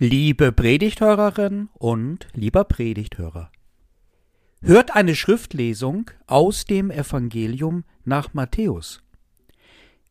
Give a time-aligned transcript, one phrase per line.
[0.00, 3.50] Liebe Predigthörerin und lieber Predigthörer,
[4.60, 9.02] hört eine Schriftlesung aus dem Evangelium nach Matthäus.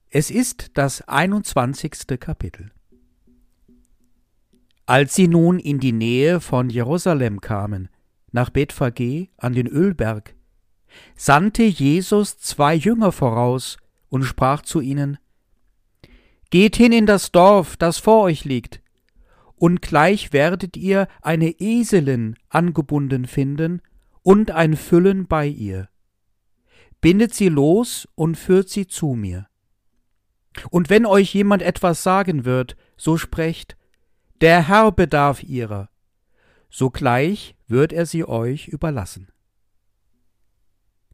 [0.10, 2.20] Es ist das 21.
[2.20, 2.74] Kapitel.
[4.86, 7.88] Als sie nun in die Nähe von Jerusalem kamen,
[8.34, 10.36] nach Bethphage an den Ölberg,
[11.16, 13.78] sandte Jesus zwei Jünger voraus
[14.10, 15.18] und sprach zu ihnen:
[16.50, 18.82] Geht hin in das Dorf, das vor euch liegt,
[19.58, 23.82] und gleich werdet ihr eine Eselin angebunden finden
[24.22, 25.90] und ein Füllen bei ihr.
[27.02, 29.48] Bindet sie los und führt sie zu mir.
[30.70, 33.78] Und wenn euch jemand etwas sagen wird, so sprecht,
[34.42, 35.90] der Herr bedarf ihrer,
[36.70, 39.30] sogleich wird er sie euch überlassen.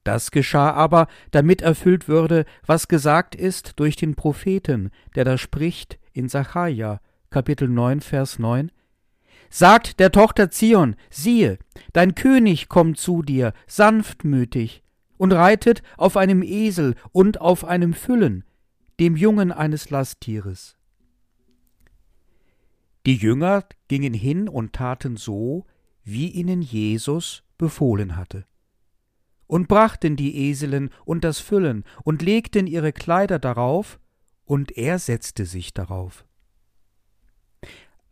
[0.03, 5.97] Das geschah aber, damit erfüllt würde, was gesagt ist durch den Propheten, der da spricht
[6.11, 6.99] in Sacharja,
[7.33, 8.71] Kapitel 9, Vers 9.
[9.49, 11.57] Sagt der Tochter Zion, siehe,
[11.91, 14.83] dein König kommt zu dir, sanftmütig,
[15.17, 18.43] und reitet auf einem Esel und auf einem Füllen,
[18.99, 20.77] dem Jungen eines Lasttieres.
[23.07, 25.65] Die Jünger gingen hin und taten so,
[26.03, 28.45] wie ihnen Jesus befohlen hatte,
[29.47, 33.99] und brachten die Eseln und das Füllen und legten ihre Kleider darauf,
[34.45, 36.25] und er setzte sich darauf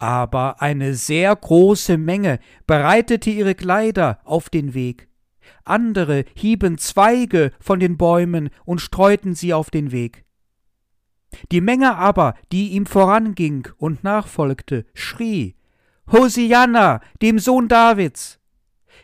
[0.01, 5.07] aber eine sehr große Menge bereitete ihre Kleider auf den Weg.
[5.63, 10.25] Andere hieben Zweige von den Bäumen und streuten sie auf den Weg.
[11.51, 15.55] Die Menge aber, die ihm voranging und nachfolgte, schrie
[16.11, 18.39] Hosianna, dem Sohn Davids.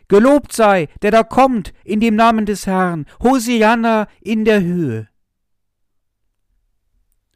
[0.08, 5.08] Gelobt sei, der da kommt in dem Namen des Herrn, Hosianna in der Höhe.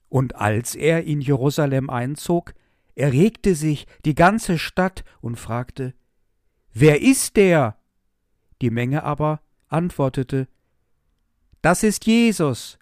[0.10, 2.56] Und als er in Jerusalem einzog,
[2.96, 5.94] erregte sich die ganze Stadt und fragte
[6.74, 7.78] Wer ist der?
[8.62, 10.48] Die Menge aber antwortete
[11.62, 12.78] Das ist Jesus,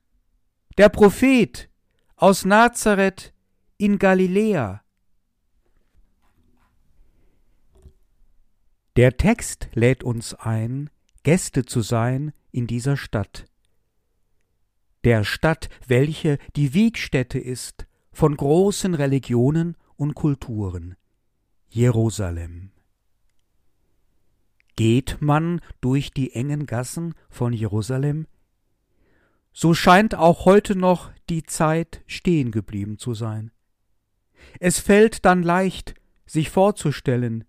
[0.78, 1.70] der Prophet
[2.16, 3.34] aus Nazareth
[3.78, 4.84] in Galiläa.
[8.96, 10.90] Der Text lädt uns ein,
[11.24, 13.46] Gäste zu sein in dieser Stadt.
[15.06, 20.96] Der Stadt, welche die Wiegstätte ist von großen Religionen und Kulturen.
[21.68, 22.72] Jerusalem.
[24.78, 28.26] Geht man durch die engen Gassen von Jerusalem,
[29.52, 33.52] so scheint auch heute noch die Zeit stehen geblieben zu sein.
[34.62, 35.96] Es fällt dann leicht,
[36.26, 37.44] sich vorzustellen,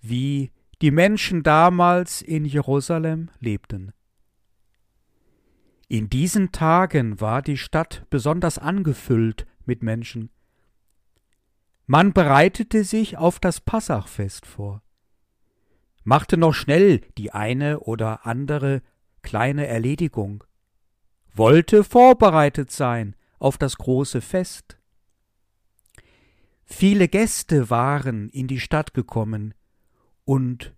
[0.00, 3.92] wie die Menschen damals in Jerusalem lebten.
[5.88, 10.30] In diesen Tagen war die Stadt besonders angefüllt mit Menschen,
[11.86, 14.82] man bereitete sich auf das Passachfest vor,
[16.02, 18.82] machte noch schnell die eine oder andere
[19.22, 20.44] kleine Erledigung,
[21.32, 24.78] wollte vorbereitet sein auf das große Fest.
[26.64, 29.54] Viele Gäste waren in die Stadt gekommen,
[30.24, 30.74] und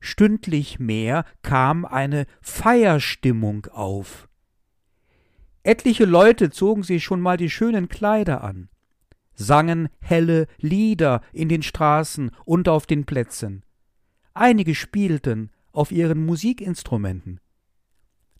[0.00, 4.28] stündlich mehr kam eine Feierstimmung auf.
[5.62, 8.68] Etliche Leute zogen sich schon mal die schönen Kleider an,
[9.34, 13.64] sangen helle Lieder in den Straßen und auf den Plätzen.
[14.34, 17.40] Einige spielten auf ihren Musikinstrumenten.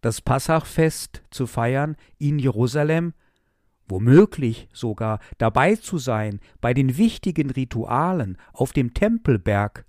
[0.01, 3.12] Das Passachfest zu feiern in Jerusalem,
[3.87, 9.84] womöglich sogar dabei zu sein bei den wichtigen Ritualen auf dem Tempelberg,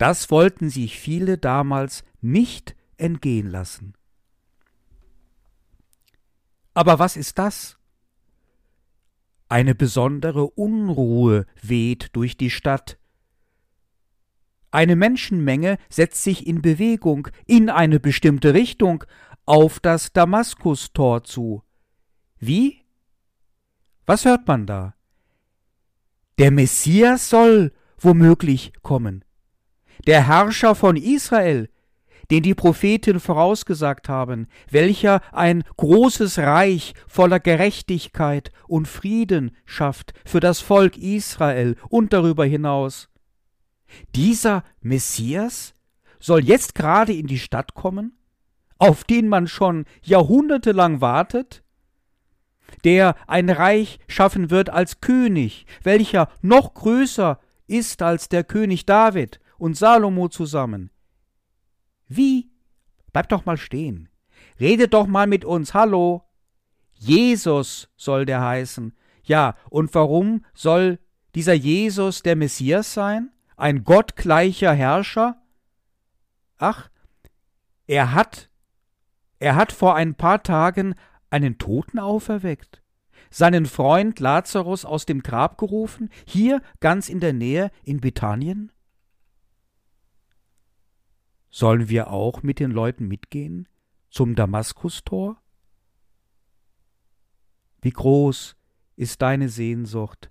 [0.00, 3.92] das wollten sich viele damals nicht entgehen lassen.
[6.72, 7.79] Aber was ist das?
[9.50, 12.98] Eine besondere Unruhe weht durch die Stadt.
[14.70, 19.02] Eine Menschenmenge setzt sich in Bewegung in eine bestimmte Richtung
[19.46, 21.64] auf das Damaskustor zu.
[22.38, 22.84] Wie?
[24.06, 24.94] Was hört man da?
[26.38, 29.24] Der Messias soll womöglich kommen.
[30.06, 31.68] Der Herrscher von Israel,
[32.30, 40.40] den die Propheten vorausgesagt haben, welcher ein großes Reich voller Gerechtigkeit und Frieden schafft für
[40.40, 43.08] das Volk Israel und darüber hinaus.
[44.14, 45.74] Dieser Messias
[46.20, 48.18] soll jetzt gerade in die Stadt kommen,
[48.78, 51.62] auf den man schon jahrhundertelang wartet?
[52.84, 59.40] der ein Reich schaffen wird als König, welcher noch größer ist als der König David
[59.58, 60.90] und Salomo zusammen,
[62.10, 62.50] wie?
[63.12, 64.08] Bleib doch mal stehen.
[64.58, 65.74] Redet doch mal mit uns.
[65.74, 66.24] Hallo.
[66.94, 68.92] Jesus soll der heißen.
[69.22, 70.98] Ja, und warum soll
[71.36, 73.30] dieser Jesus der Messias sein?
[73.56, 75.40] Ein gottgleicher Herrscher?
[76.58, 76.90] Ach,
[77.86, 78.50] er hat,
[79.38, 80.96] er hat vor ein paar Tagen
[81.30, 82.82] einen Toten auferweckt,
[83.30, 88.72] seinen Freund Lazarus aus dem Grab gerufen, hier ganz in der Nähe in Bethanien?
[91.50, 93.68] Sollen wir auch mit den Leuten mitgehen
[94.08, 95.40] zum Damaskustor?
[97.82, 98.56] Wie groß
[98.96, 100.30] ist deine Sehnsucht?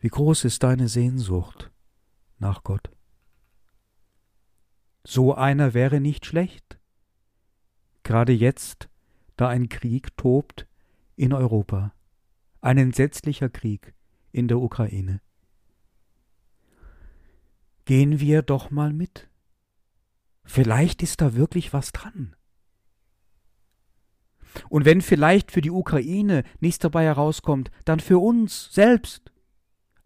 [0.00, 1.70] Wie groß ist deine Sehnsucht
[2.38, 2.90] nach Gott?
[5.04, 6.78] So einer wäre nicht schlecht,
[8.02, 8.88] gerade jetzt,
[9.36, 10.66] da ein Krieg tobt
[11.16, 11.94] in Europa,
[12.60, 13.94] ein entsetzlicher Krieg
[14.32, 15.20] in der Ukraine.
[17.86, 19.27] Gehen wir doch mal mit.
[20.48, 22.34] Vielleicht ist da wirklich was dran.
[24.70, 29.30] Und wenn vielleicht für die Ukraine nichts dabei herauskommt, dann für uns selbst.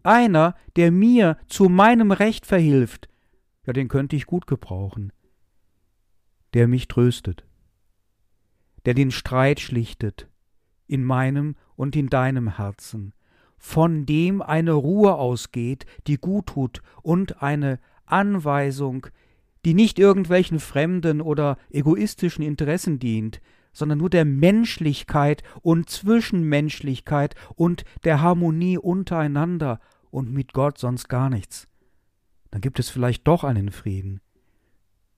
[0.03, 3.07] Einer, der mir zu meinem Recht verhilft,
[3.65, 5.13] ja, den könnte ich gut gebrauchen.
[6.53, 7.45] Der mich tröstet,
[8.83, 10.29] der den Streit schlichtet,
[10.87, 13.13] in meinem und in deinem Herzen,
[13.57, 19.07] von dem eine Ruhe ausgeht, die gut tut, und eine Anweisung,
[19.65, 27.85] die nicht irgendwelchen fremden oder egoistischen Interessen dient, sondern nur der Menschlichkeit und Zwischenmenschlichkeit und
[28.03, 29.79] der Harmonie untereinander
[30.11, 31.67] und mit Gott sonst gar nichts.
[32.51, 34.21] Dann gibt es vielleicht doch einen Frieden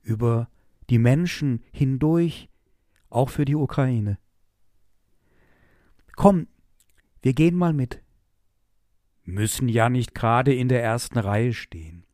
[0.01, 0.49] über
[0.89, 2.47] die Menschen hindurch,
[3.09, 4.17] auch für die Ukraine.
[6.15, 6.47] Komm,
[7.21, 8.01] wir gehen mal mit.
[9.23, 12.04] Müssen ja nicht gerade in der ersten Reihe stehen.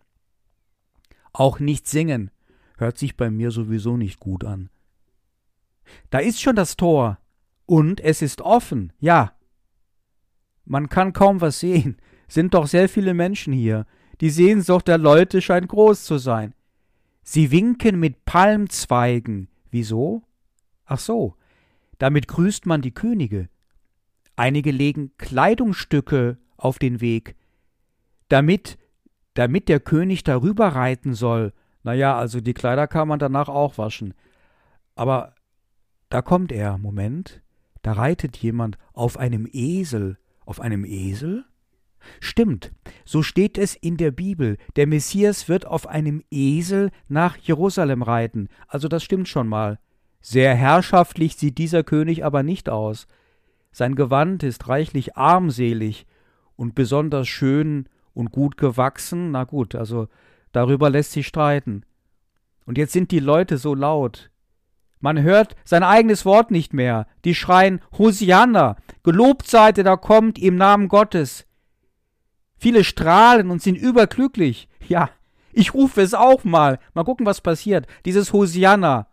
[1.33, 2.31] Auch nicht singen
[2.77, 4.69] hört sich bei mir sowieso nicht gut an.
[6.09, 7.19] Da ist schon das Tor.
[7.65, 9.33] Und es ist offen, ja.
[10.65, 11.97] Man kann kaum was sehen.
[12.27, 13.85] Sind doch sehr viele Menschen hier.
[14.19, 16.53] Die Sehnsucht der Leute scheint groß zu sein.
[17.23, 19.47] Sie winken mit Palmzweigen.
[19.69, 20.23] Wieso?
[20.85, 21.35] Ach so.
[21.97, 23.47] Damit grüßt man die Könige.
[24.35, 27.35] Einige legen Kleidungsstücke auf den Weg,
[28.27, 28.77] damit
[29.33, 31.53] damit der König darüber reiten soll.
[31.83, 34.13] Naja, also die Kleider kann man danach auch waschen.
[34.95, 35.33] Aber
[36.09, 37.41] da kommt er, Moment,
[37.81, 40.17] da reitet jemand auf einem Esel.
[40.45, 41.45] Auf einem Esel?
[42.19, 42.71] Stimmt,
[43.05, 44.57] so steht es in der Bibel.
[44.75, 48.49] Der Messias wird auf einem Esel nach Jerusalem reiten.
[48.67, 49.79] Also das stimmt schon mal.
[50.19, 53.07] Sehr herrschaftlich sieht dieser König aber nicht aus.
[53.71, 56.05] Sein Gewand ist reichlich armselig
[56.55, 60.07] und besonders schön und gut gewachsen, na gut, also
[60.51, 61.83] darüber lässt sich streiten.
[62.65, 64.29] Und jetzt sind die Leute so laut.
[64.99, 67.07] Man hört sein eigenes Wort nicht mehr.
[67.25, 71.47] Die schreien Hosianna, gelobt seid ihr, da kommt im Namen Gottes.
[72.57, 74.67] Viele strahlen und sind überglücklich.
[74.87, 75.09] Ja,
[75.51, 76.79] ich rufe es auch mal.
[76.93, 77.87] Mal gucken, was passiert.
[78.05, 79.07] Dieses Hosianna.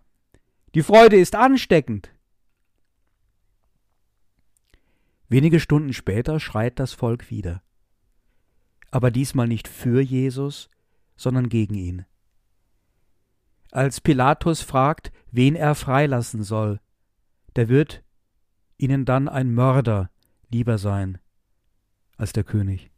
[0.74, 2.10] Die Freude ist ansteckend.
[5.30, 7.62] Wenige Stunden später schreit das Volk wieder
[8.90, 10.68] aber diesmal nicht für Jesus,
[11.16, 12.06] sondern gegen ihn.
[13.70, 16.80] Als Pilatus fragt, wen er freilassen soll,
[17.56, 18.02] der wird
[18.78, 20.10] ihnen dann ein Mörder
[20.48, 21.18] lieber sein
[22.16, 22.90] als der König.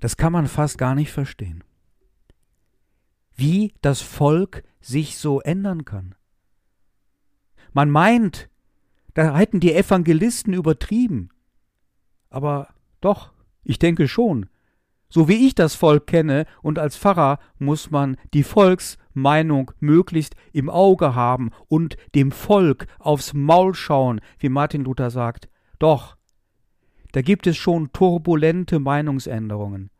[0.00, 1.62] Das kann man fast gar nicht verstehen.
[3.34, 6.14] Wie das Volk sich so ändern kann.
[7.72, 8.48] Man meint,
[9.14, 11.30] da hätten die Evangelisten übertrieben.
[12.30, 12.68] Aber
[13.00, 13.32] doch,
[13.64, 14.48] ich denke schon.
[15.08, 20.70] So wie ich das Volk kenne und als Pfarrer muss man die Volksmeinung möglichst im
[20.70, 25.48] Auge haben und dem Volk aufs Maul schauen, wie Martin Luther sagt.
[25.80, 26.16] Doch,
[27.12, 29.90] da gibt es schon turbulente Meinungsänderungen.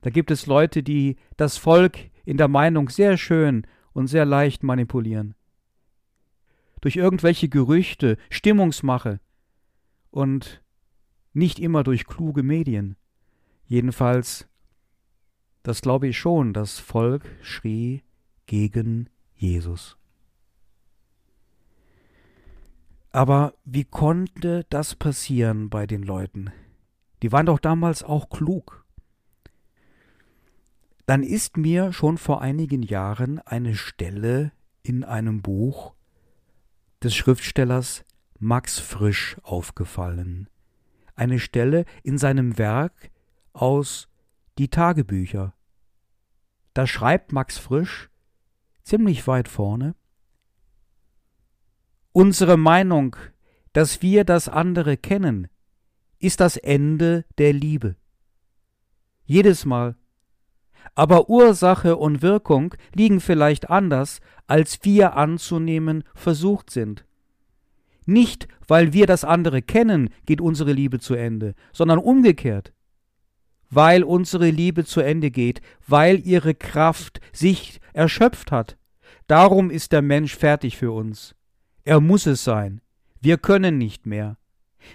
[0.00, 4.62] Da gibt es Leute, die das Volk in der Meinung sehr schön und sehr leicht
[4.62, 5.34] manipulieren.
[6.80, 9.20] Durch irgendwelche Gerüchte, Stimmungsmache
[10.10, 10.62] und
[11.32, 12.96] nicht immer durch kluge Medien.
[13.66, 14.48] Jedenfalls,
[15.62, 18.02] das glaube ich schon, das Volk schrie
[18.46, 19.96] gegen Jesus.
[23.10, 26.50] Aber wie konnte das passieren bei den Leuten?
[27.22, 28.84] Die waren doch damals auch klug.
[31.06, 35.94] Dann ist mir schon vor einigen Jahren eine Stelle in einem Buch
[37.02, 38.04] des Schriftstellers
[38.38, 40.48] Max Frisch aufgefallen
[41.18, 43.10] eine Stelle in seinem Werk
[43.52, 44.08] aus
[44.58, 45.54] Die Tagebücher.
[46.74, 48.10] Da schreibt Max Frisch
[48.82, 49.94] ziemlich weit vorne
[52.12, 53.16] Unsere Meinung,
[53.72, 55.48] dass wir das andere kennen,
[56.18, 57.96] ist das Ende der Liebe.
[59.24, 59.96] Jedes Mal.
[60.94, 67.07] Aber Ursache und Wirkung liegen vielleicht anders, als wir anzunehmen versucht sind.
[68.08, 72.72] Nicht, weil wir das andere kennen, geht unsere Liebe zu Ende, sondern umgekehrt.
[73.68, 78.78] Weil unsere Liebe zu Ende geht, weil ihre Kraft sich erschöpft hat.
[79.26, 81.34] Darum ist der Mensch fertig für uns.
[81.84, 82.80] Er muss es sein.
[83.20, 84.38] Wir können nicht mehr.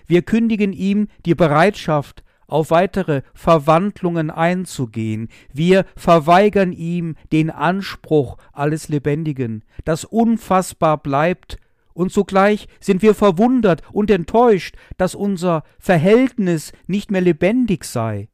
[0.07, 5.29] Wir kündigen ihm die Bereitschaft, auf weitere Verwandlungen einzugehen.
[5.53, 11.57] Wir verweigern ihm den Anspruch alles Lebendigen, das unfassbar bleibt
[11.93, 18.29] und zugleich sind wir verwundert und enttäuscht, dass unser Verhältnis nicht mehr lebendig sei.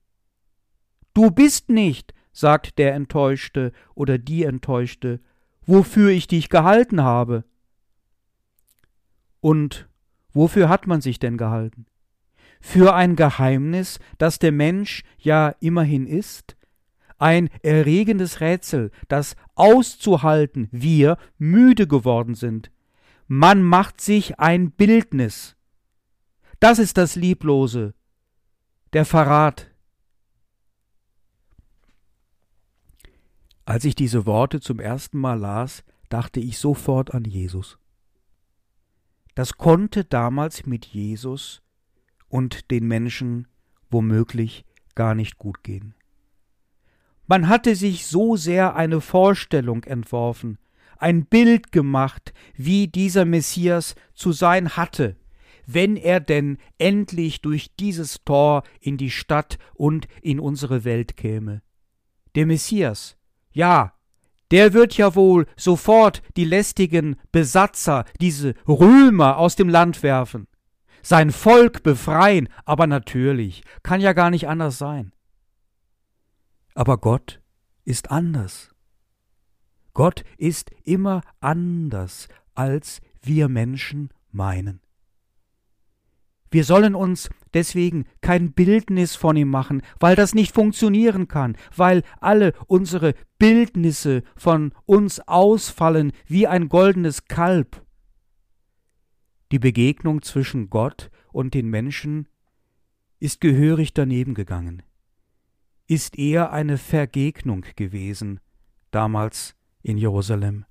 [1.13, 5.20] Du bist nicht, sagt der Enttäuschte oder die Enttäuschte,
[5.66, 7.44] wofür ich dich gehalten habe.
[9.42, 9.89] Und
[10.32, 11.86] wofür hat man sich denn gehalten?
[12.62, 16.58] Für ein Geheimnis, das der Mensch ja immerhin ist?
[17.18, 22.72] Ein erregendes Rätsel, das auszuhalten wir müde geworden sind,
[23.31, 25.55] man macht sich ein Bildnis.
[26.59, 27.93] Das ist das Lieblose,
[28.91, 29.69] der Verrat.
[33.65, 37.77] Als ich diese Worte zum ersten Mal las, dachte ich sofort an Jesus.
[39.36, 41.62] Das konnte damals mit Jesus
[42.29, 43.48] und den Menschen
[43.91, 45.93] womöglich gar nicht gut gehen.
[47.27, 50.57] Man hatte sich so sehr eine Vorstellung entworfen,
[51.00, 55.15] ein Bild gemacht, wie dieser Messias zu sein hatte,
[55.65, 61.62] wenn er denn endlich durch dieses Tor in die Stadt und in unsere Welt käme.
[62.36, 63.18] Der Messias,
[63.51, 63.94] ja,
[64.51, 70.48] der wird ja wohl sofort die lästigen Besatzer, diese Römer aus dem Land werfen,
[71.01, 75.12] sein Volk befreien, aber natürlich, kann ja gar nicht anders sein.
[76.74, 77.41] Aber Gott
[77.84, 78.72] ist anders.
[80.00, 84.79] Gott ist immer anders, als wir Menschen meinen.
[86.50, 92.03] Wir sollen uns deswegen kein Bildnis von ihm machen, weil das nicht funktionieren kann, weil
[92.22, 97.86] alle unsere Bildnisse von uns ausfallen wie ein goldenes Kalb.
[99.51, 102.29] Die Begegnung zwischen Gott und den Menschen
[103.20, 104.82] ist gehörig daneben gegangen,
[105.88, 108.39] ist eher eine Vergegnung gewesen,
[108.91, 110.65] damals in Jerusalem.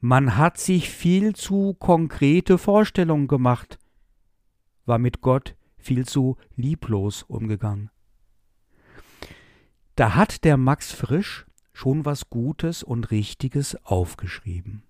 [0.00, 3.78] Man hat sich viel zu konkrete Vorstellungen gemacht,
[4.84, 7.90] war mit Gott viel zu lieblos umgegangen.
[9.96, 14.82] Da hat der Max Frisch schon was Gutes und Richtiges aufgeschrieben.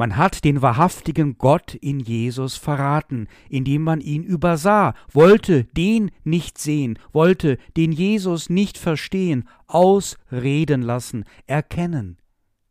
[0.00, 6.56] Man hat den wahrhaftigen Gott in Jesus verraten, indem man ihn übersah, wollte den nicht
[6.56, 12.16] sehen, wollte den Jesus nicht verstehen, ausreden lassen, erkennen,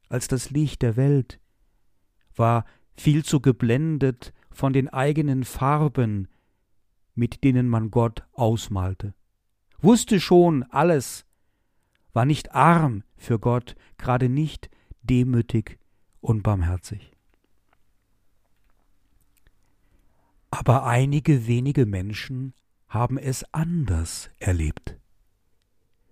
[0.10, 1.40] als das Licht der Welt,
[2.36, 6.30] war viel zu geblendet von den eigenen Farben,
[7.14, 9.14] mit denen man Gott ausmalte,
[9.80, 11.28] wusste schon alles,
[12.12, 14.72] war nicht arm für Gott, gerade nicht
[15.04, 15.78] demütig
[16.22, 17.12] und barmherzig.
[20.52, 22.54] Aber einige wenige Menschen
[22.88, 24.98] haben es anders erlebt.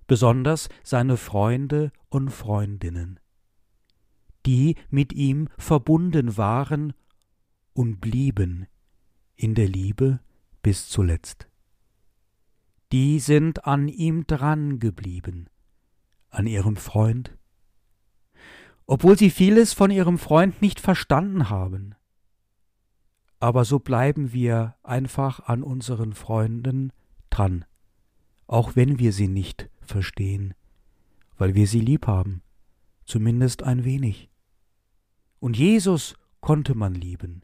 [0.06, 3.20] Besonders seine Freunde und Freundinnen,
[4.46, 6.94] die mit ihm verbunden waren
[7.74, 8.68] und blieben
[9.36, 10.22] in der Liebe
[10.62, 11.50] bis zuletzt.
[12.94, 15.50] Die sind an ihm dran geblieben,
[16.30, 17.38] an ihrem Freund,
[18.86, 21.96] obwohl sie vieles von ihrem Freund nicht verstanden haben,
[23.40, 26.92] aber so bleiben wir einfach an unseren Freunden
[27.30, 27.66] dran,
[28.48, 30.54] auch wenn wir sie nicht verstehen,
[31.38, 32.42] weil wir sie lieb haben,
[33.06, 34.30] zumindest ein wenig.
[35.40, 37.42] Und Jesus konnte man lieben.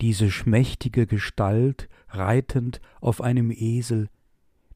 [0.00, 4.08] Diese schmächtige Gestalt reitend auf einem Esel,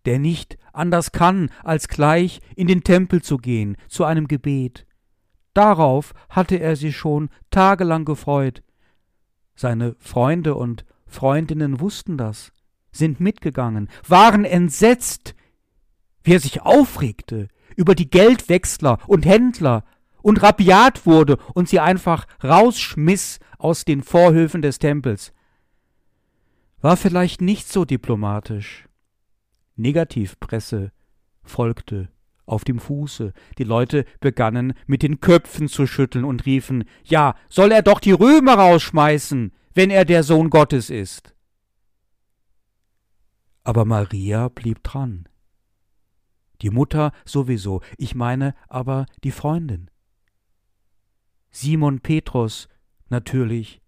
[0.04, 4.86] der nicht anders kann, als gleich in den Tempel zu gehen, zu einem Gebet.
[5.54, 8.62] Darauf hatte er sich schon tagelang gefreut,
[9.58, 12.52] seine Freunde und Freundinnen wussten das,
[12.92, 15.34] sind mitgegangen, waren entsetzt,
[16.22, 19.84] wie er sich aufregte über die Geldwechsler und Händler
[20.22, 25.32] und rabiat wurde und sie einfach rausschmiss aus den Vorhöfen des Tempels.
[26.80, 28.88] War vielleicht nicht so diplomatisch.
[29.74, 30.92] Negativpresse
[31.42, 32.08] folgte
[32.48, 33.32] auf dem Fuße.
[33.58, 38.12] Die Leute begannen mit den Köpfen zu schütteln und riefen, ja, soll er doch die
[38.12, 41.34] Römer rausschmeißen, wenn er der Sohn Gottes ist.
[43.64, 45.28] Aber Maria blieb dran.
[46.62, 49.90] Die Mutter sowieso, ich meine aber die Freundin.
[51.50, 52.68] Simon Petrus
[53.08, 53.80] natürlich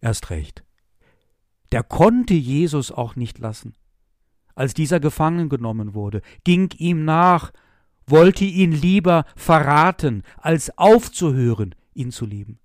[0.00, 0.64] erst recht.
[1.72, 3.74] Der konnte Jesus auch nicht lassen.
[4.54, 7.52] Als dieser gefangen genommen wurde, ging ihm nach,
[8.06, 12.58] wollte ihn lieber verraten, als aufzuhören, ihn zu lieben.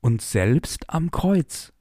[0.00, 1.72] Und selbst am Kreuz,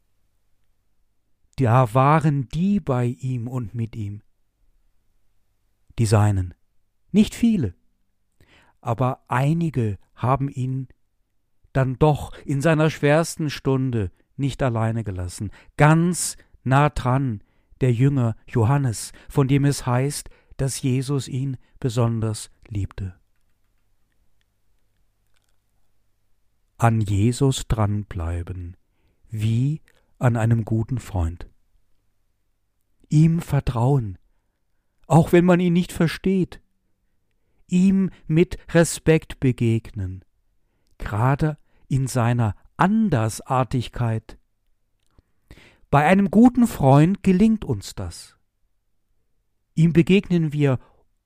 [1.58, 4.22] da waren die bei ihm und mit ihm,
[6.00, 6.54] die Seinen,
[7.12, 7.76] nicht viele,
[8.82, 10.88] aber einige haben ihn
[11.72, 17.42] dann doch in seiner schwersten Stunde nicht alleine gelassen, ganz nah dran,
[17.82, 23.16] der Jünger Johannes, von dem es heißt, dass Jesus ihn besonders liebte.
[26.78, 28.76] An Jesus dranbleiben,
[29.30, 29.82] wie
[30.20, 31.48] an einem guten Freund.
[33.10, 34.18] Ihm vertrauen,
[35.08, 36.62] auch wenn man ihn nicht versteht,
[37.68, 40.24] ihm mit Respekt begegnen,
[40.98, 44.38] gerade in seiner Andersartigkeit.
[45.90, 48.38] Bei einem guten Freund gelingt uns das.
[49.76, 50.80] Ihm begegnen wir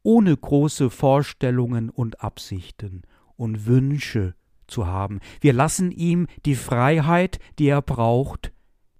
[0.03, 3.03] ohne große Vorstellungen und Absichten
[3.35, 4.35] und Wünsche
[4.67, 5.19] zu haben.
[5.41, 8.51] Wir lassen ihm die Freiheit, die er braucht,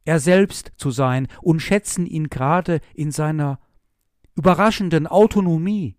[0.05, 3.59] er selbst zu sein und schätzen ihn gerade in seiner
[4.35, 5.97] überraschenden Autonomie.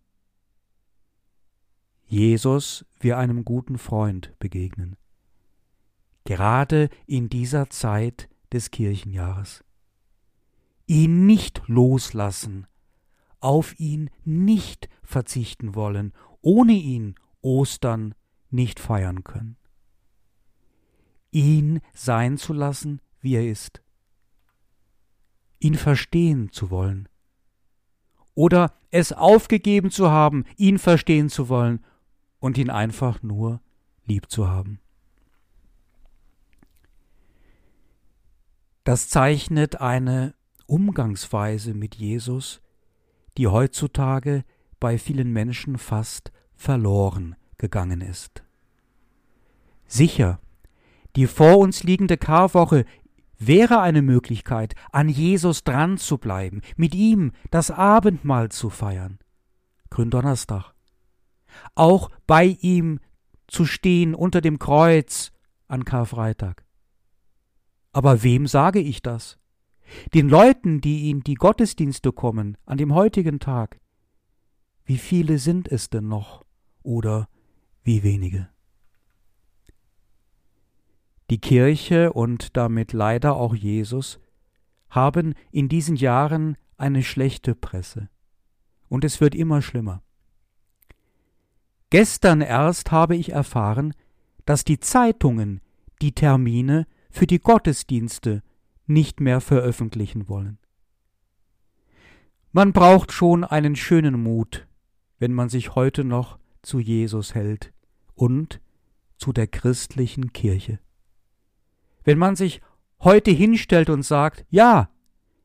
[2.07, 4.97] Jesus wie einem guten Freund begegnen.
[6.25, 9.64] Gerade in dieser Zeit des Kirchenjahres.
[10.87, 12.66] Ihn nicht loslassen,
[13.40, 18.14] auf ihn nicht verzichten wollen, ohne ihn Ostern
[18.50, 19.57] nicht feiern können.
[21.30, 23.83] Ihn sein zu lassen, wie er ist.
[25.61, 27.09] Ihn verstehen zu wollen,
[28.35, 31.84] oder es aufgegeben zu haben, ihn verstehen zu wollen
[32.39, 33.60] und ihn einfach nur
[34.06, 34.80] lieb zu haben.
[38.84, 40.34] Das zeichnet eine
[40.66, 42.62] Umgangsweise mit Jesus,
[43.36, 44.45] die heutzutage
[44.78, 48.43] bei vielen Menschen fast verloren gegangen ist.
[49.86, 50.40] Sicher,
[51.16, 52.84] die vor uns liegende Karwoche
[53.38, 59.19] wäre eine Möglichkeit, an Jesus dran zu bleiben, mit ihm das Abendmahl zu feiern.
[59.90, 60.73] Gründonnerstag.
[61.75, 63.00] Auch bei ihm
[63.49, 65.32] zu stehen unter dem Kreuz
[65.66, 66.64] an Karfreitag.
[67.93, 69.39] Aber wem sage ich das?
[70.15, 73.81] Den Leuten, die in die Gottesdienste kommen an dem heutigen Tag.
[74.85, 76.45] Wie viele sind es denn noch
[76.83, 77.29] oder
[77.83, 78.49] wie wenige?
[81.31, 84.21] Die Kirche und damit leider auch Jesus
[84.89, 88.09] haben in diesen Jahren eine schlechte Presse.
[88.89, 90.03] Und es wird immer schlimmer.
[91.91, 93.95] Gestern erst habe ich erfahren,
[94.45, 95.61] dass die Zeitungen
[96.03, 98.42] die Termine für die Gottesdienste
[98.86, 100.58] nicht mehr veröffentlichen wollen.
[102.52, 104.66] Man braucht schon einen schönen Mut,
[105.18, 107.73] wenn man sich heute noch zu Jesus hält
[108.14, 108.60] und
[109.16, 110.80] zu der christlichen Kirche.
[112.02, 112.60] Wenn man sich
[113.00, 114.90] heute hinstellt und sagt, ja,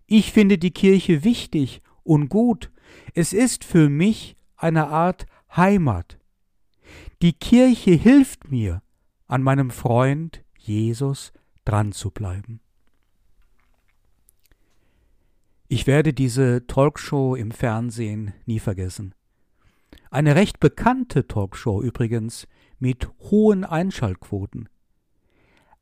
[0.08, 2.72] ich finde die Kirche wichtig und gut,
[3.14, 5.26] es ist für mich eine Art
[5.56, 6.18] Heimat.
[7.22, 8.82] Die Kirche hilft mir,
[9.28, 11.34] an meinem Freund Jesus
[11.66, 12.62] dran zu bleiben.
[15.68, 19.16] Ich werde diese Talkshow im Fernsehen nie vergessen.
[20.12, 22.48] Eine recht bekannte Talkshow übrigens
[22.80, 24.70] mit hohen Einschaltquoten.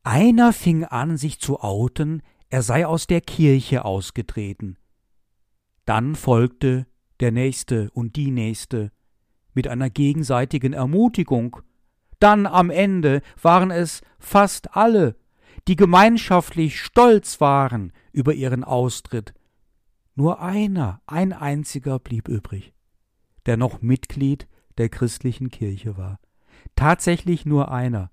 [0.02, 4.78] Einer fing an, sich zu outen, er sei aus der Kirche ausgetreten.
[5.84, 6.86] Dann folgte
[7.20, 8.90] der nächste und die nächste
[9.52, 11.60] mit einer gegenseitigen Ermutigung.
[12.18, 15.16] Dann am Ende waren es fast alle,
[15.68, 19.34] die gemeinschaftlich stolz waren über ihren Austritt.
[20.14, 22.74] Nur einer, ein einziger blieb übrig,
[23.46, 24.46] der noch Mitglied
[24.78, 26.20] der christlichen Kirche war.
[26.76, 28.10] Tatsächlich nur einer,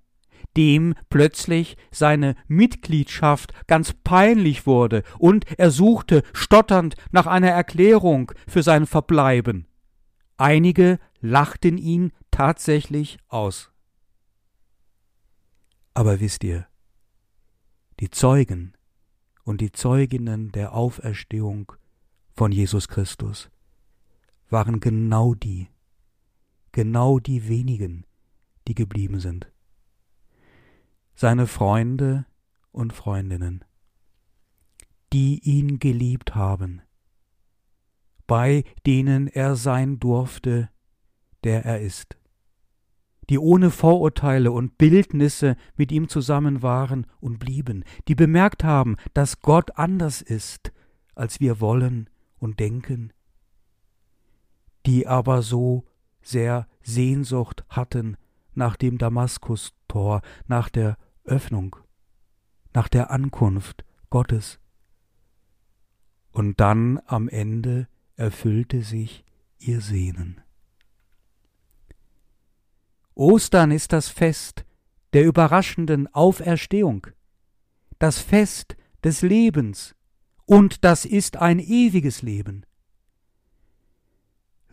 [0.56, 8.62] dem plötzlich seine Mitgliedschaft ganz peinlich wurde, und er suchte stotternd nach einer Erklärung für
[8.62, 9.66] sein Verbleiben.
[10.36, 13.70] Einige lachten ihn tatsächlich aus.
[15.94, 16.66] Aber wisst ihr,
[18.02, 18.74] die Zeugen
[19.44, 21.72] und die Zeuginnen der Auferstehung
[22.34, 23.50] von Jesus Christus
[24.50, 25.68] waren genau die,
[26.72, 28.04] genau die wenigen,
[28.68, 29.50] die geblieben sind
[31.14, 32.26] seine Freunde
[32.72, 33.64] und Freundinnen.
[35.12, 36.80] die ihn geliebt haben,
[38.26, 40.70] bei denen er sein durfte,
[41.44, 42.16] der er ist,
[43.30, 49.40] die ohne Vorurteile und Bildnisse mit ihm zusammen waren und blieben, die bemerkt haben, dass
[49.40, 50.72] Gott anders ist,
[51.14, 53.12] als wir wollen und denken,
[54.86, 55.84] die aber so
[56.20, 58.16] sehr Sehnsucht hatten
[58.54, 61.76] nach dem Damaskustor, nach der Öffnung,
[62.74, 64.58] nach der Ankunft Gottes.
[66.32, 69.24] Und dann am Ende erfüllte sich
[69.58, 70.41] ihr Sehnen.
[73.14, 74.64] Ostern ist das Fest
[75.12, 77.06] der überraschenden Auferstehung,
[77.98, 79.94] das Fest des Lebens,
[80.46, 82.64] und das ist ein ewiges Leben.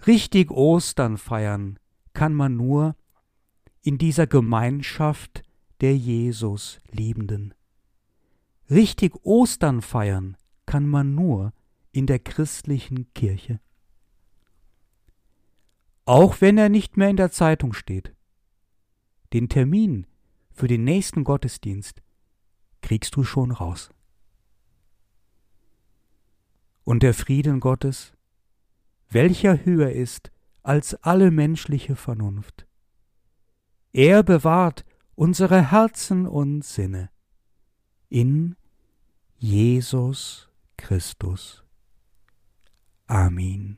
[0.07, 1.77] Richtig Ostern feiern
[2.13, 2.95] kann man nur
[3.81, 5.43] in dieser Gemeinschaft
[5.81, 7.53] der Jesus Liebenden.
[8.69, 11.53] Richtig Ostern feiern kann man nur
[11.91, 13.59] in der christlichen Kirche.
[16.05, 18.13] Auch wenn er nicht mehr in der Zeitung steht.
[19.33, 20.07] Den Termin
[20.51, 22.01] für den nächsten Gottesdienst
[22.81, 23.91] kriegst du schon raus.
[26.83, 28.13] Und der Frieden Gottes,
[29.09, 30.31] welcher höher ist
[30.63, 32.67] als alle menschliche Vernunft.
[33.91, 37.09] Er bewahrt unsere Herzen und Sinne
[38.09, 38.55] in
[39.37, 41.63] Jesus Christus.
[43.07, 43.77] Amen.